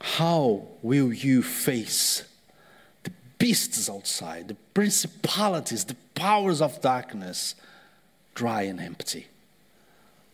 [0.00, 2.24] How will you face
[3.04, 7.54] the beasts outside, the principalities, the powers of darkness,
[8.34, 9.28] dry and empty?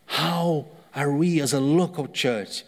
[0.07, 0.65] How
[0.95, 2.63] are we as a local church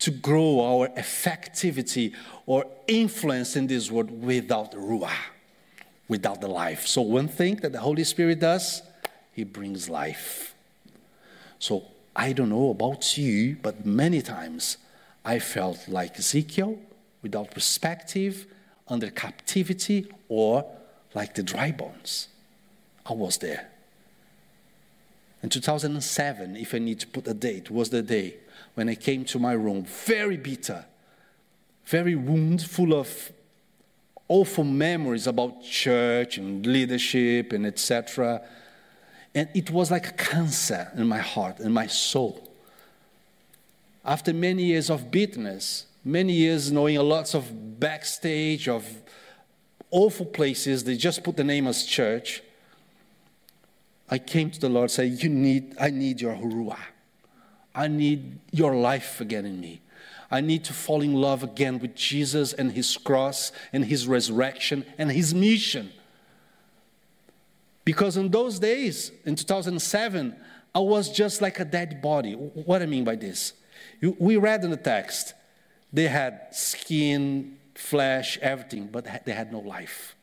[0.00, 2.12] to grow our effectivity
[2.44, 5.16] or influence in this world without Ruah,
[6.06, 6.86] without the life?
[6.86, 8.82] So, one thing that the Holy Spirit does,
[9.32, 10.54] He brings life.
[11.58, 11.86] So,
[12.16, 14.78] I don't know about you, but many times
[15.24, 16.78] I felt like Ezekiel
[17.22, 18.46] without perspective,
[18.88, 20.64] under captivity, or
[21.14, 22.28] like the dry bones.
[23.04, 23.68] I was there.
[25.42, 28.36] In 2007, if I need to put a date, was the day
[28.74, 30.86] when I came to my room, very bitter,
[31.84, 33.30] very wound, full of
[34.28, 38.42] awful memories about church and leadership and etc.
[39.36, 42.50] And it was like a cancer in my heart, in my soul.
[44.02, 48.86] After many years of bitterness, many years knowing a lots of backstage of
[49.90, 52.42] awful places, they just put the name as church.
[54.08, 56.78] I came to the Lord say, You need, I need your ruah.
[57.74, 59.82] I need your life again in me.
[60.30, 64.86] I need to fall in love again with Jesus and his cross and his resurrection
[64.96, 65.92] and his mission.
[67.86, 70.36] Because in those days, in 2007,
[70.74, 72.32] I was just like a dead body.
[72.32, 73.52] What I mean by this?
[74.02, 75.34] We read in the text,
[75.92, 80.16] they had skin, flesh, everything, but they had no life.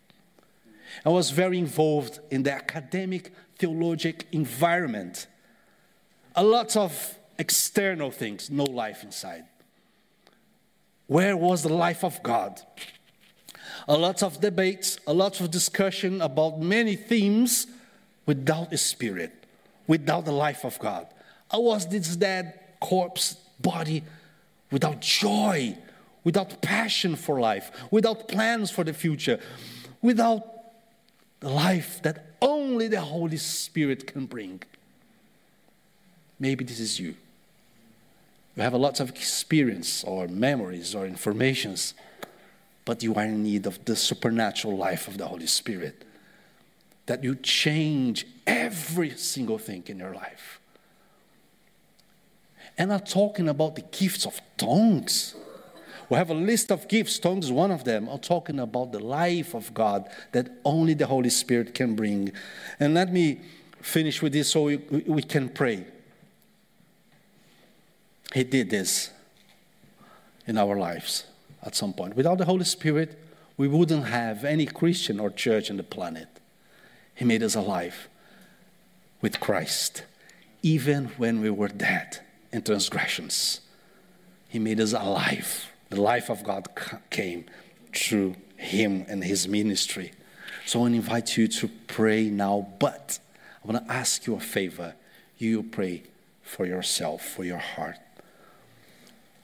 [1.06, 5.28] I was very involved in the academic, theologic environment.
[6.36, 9.46] A lot of external things, no life inside.
[11.08, 12.62] Where was the life of God?
[13.88, 17.68] A lot of debates, a lot of discussion about many themes
[18.26, 19.32] without a spirit,
[19.88, 21.08] without the life of God.
[21.52, 24.04] I was this dead corpse body
[24.72, 25.78] without joy,
[26.24, 29.40] without passion for life, without plans for the future,
[30.02, 30.44] without
[31.40, 34.62] the life that only the Holy Spirit can bring.
[36.40, 37.16] Maybe this is you.
[38.56, 41.94] You have a lot of experience or memories or informations
[42.86, 46.04] but you are in need of the supernatural life of the Holy Spirit.
[47.06, 50.60] That you change every single thing in your life.
[52.78, 55.36] And I'm talking about the gifts of tongues.
[56.10, 58.08] We have a list of gifts, tongues one of them.
[58.10, 62.32] I'm talking about the life of God that only the Holy Spirit can bring.
[62.80, 63.42] And let me
[63.82, 65.86] finish with this so we, we can pray.
[68.34, 69.12] He did this
[70.48, 71.26] in our lives
[71.66, 72.16] at some point.
[72.16, 73.18] Without the Holy Spirit,
[73.58, 76.28] we wouldn't have any Christian or church on the planet.
[77.16, 78.10] He made us alive
[79.22, 80.04] with Christ,
[80.62, 82.20] even when we were dead
[82.52, 83.62] in transgressions.
[84.50, 85.72] He made us alive.
[85.90, 86.68] The life of God
[87.10, 87.46] came
[87.94, 90.12] through Him and His ministry.
[90.66, 93.20] So I want to invite you to pray now, but
[93.64, 94.96] I want to ask you a favor.
[95.38, 96.04] You pray
[96.42, 97.98] for yourself, for your heart.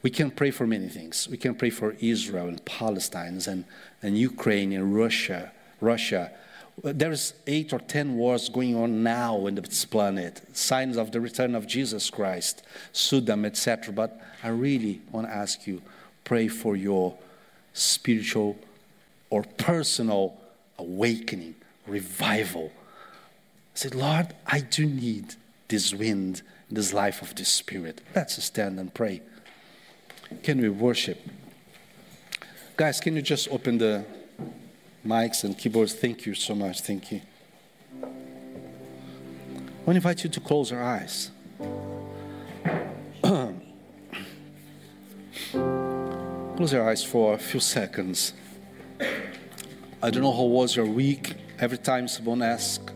[0.02, 1.28] We can pray for many things.
[1.30, 3.66] We can pray for Israel and Palestine and,
[4.02, 5.52] and Ukraine and Russia.
[5.82, 6.32] Russia.
[6.82, 11.54] There's eight or ten wars going on now in this planet, signs of the return
[11.54, 13.94] of Jesus Christ, Sudan, etc.
[13.94, 15.82] But I really want to ask you,
[16.24, 17.18] pray for your
[17.74, 18.58] spiritual
[19.30, 20.38] or personal
[20.78, 22.72] awakening, revival.
[23.74, 25.36] Say, Lord, I do need
[25.68, 26.42] this wind,
[26.72, 28.02] this life of the Spirit.
[28.16, 29.22] Let's stand and pray.
[30.44, 31.20] Can we worship?
[32.78, 34.06] Guys, can you just open the
[35.06, 35.94] mics and keyboards?
[35.94, 36.82] Thank you so much.
[36.82, 37.22] Thank you.
[38.02, 38.06] I
[39.86, 41.32] want to invite you to close your eyes.
[46.56, 48.34] close your eyes for a few seconds.
[50.02, 51.36] I don't know how was your week.
[51.60, 52.94] Every time someone asks,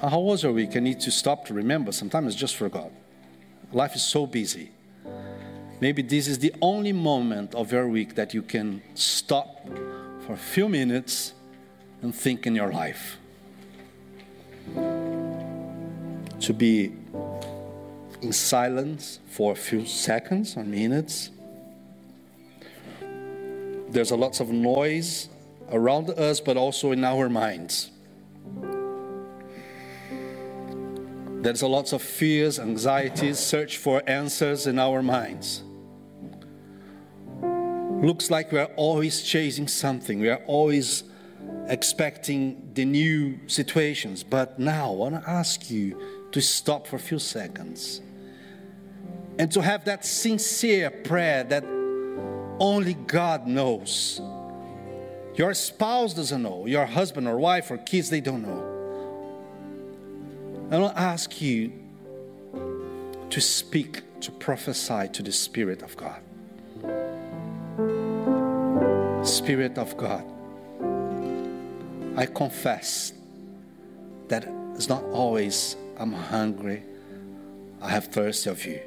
[0.00, 0.76] uh, How was your week?
[0.76, 1.90] I need to stop to remember.
[1.90, 2.90] Sometimes I just forgot.
[3.72, 4.70] Life is so busy.
[5.80, 9.66] Maybe this is the only moment of your week that you can stop
[10.26, 11.34] for a few minutes
[12.00, 13.18] and think in your life.
[16.40, 16.92] To be
[18.22, 21.30] in silence for a few seconds or minutes.
[23.88, 25.28] There's a lot of noise
[25.70, 27.90] around us, but also in our minds.
[31.42, 35.62] There's a lot of fears, anxieties, search for answers in our minds.
[38.02, 40.20] Looks like we are always chasing something.
[40.20, 41.04] We are always
[41.68, 44.22] expecting the new situations.
[44.22, 46.00] But now I want to ask you
[46.32, 48.00] to stop for a few seconds
[49.38, 51.64] and to have that sincere prayer that
[52.58, 54.20] only God knows.
[55.34, 58.72] Your spouse doesn't know, your husband or wife or kids, they don't know.
[60.70, 61.72] I want to ask you
[63.30, 66.20] to speak, to prophesy to the Spirit of God.
[69.26, 70.24] Spirit of God,
[72.16, 73.12] I confess
[74.28, 76.82] that it's not always I'm hungry,
[77.82, 78.80] I have thirst of you.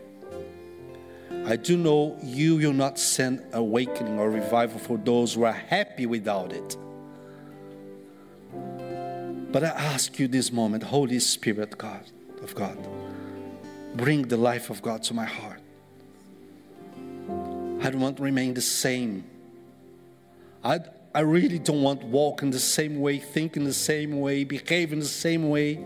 [1.45, 6.05] I do know you will not send awakening or revival for those who are happy
[6.05, 6.77] without it.
[9.51, 12.05] But I ask you this moment, Holy Spirit, God
[12.41, 12.77] of God,
[13.95, 15.61] bring the life of God to my heart.
[17.81, 19.23] I don't want to remain the same
[20.63, 20.79] I,
[21.13, 24.43] I really don't want to walk in the same way, think in the same way,
[24.43, 25.79] behave in the same way,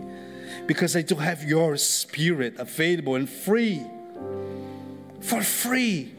[0.66, 3.82] because I do have your spirit available and free.
[5.20, 6.12] For free.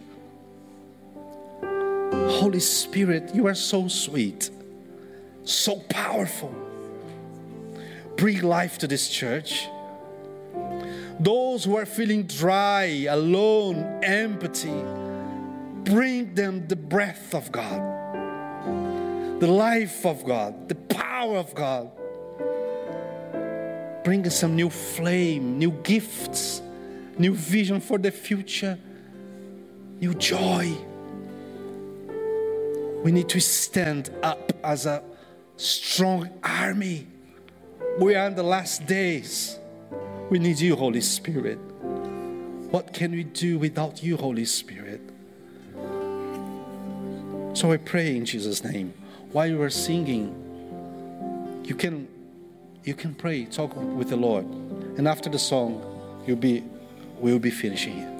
[1.61, 4.49] Holy Spirit, you are so sweet,
[5.43, 6.53] so powerful.
[8.15, 9.67] Bring life to this church.
[11.19, 14.83] Those who are feeling dry, alone, empty,
[15.91, 17.94] bring them the breath of God
[19.39, 21.91] the life of God, the power of God.
[24.03, 26.61] Bring us some new flame, new gifts,
[27.17, 28.77] new vision for the future,
[29.99, 30.73] new joy.
[33.03, 35.03] We need to stand up as a
[35.57, 37.07] strong army.
[37.99, 39.59] We are in the last days.
[40.29, 41.59] We need you, Holy Spirit.
[42.71, 45.01] What can we do without you, Holy Spirit?
[47.53, 48.93] So I pray in Jesus' name
[49.35, 50.31] while you are singing,
[51.65, 52.07] you can
[52.85, 54.45] you can pray, talk with the Lord.
[54.97, 55.83] And after the song,
[56.25, 56.63] you'll be
[57.19, 58.14] we'll be finishing